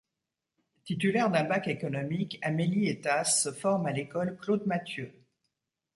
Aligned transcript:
Titulaire 0.83 1.29
d'un 1.29 1.43
bac 1.43 1.67
économique, 1.67 2.39
Amélie 2.41 2.87
Etasse 2.89 3.43
se 3.43 3.51
forme 3.51 3.85
à 3.85 3.91
l'école 3.91 4.35
Claude-Mathieu. 4.41 5.13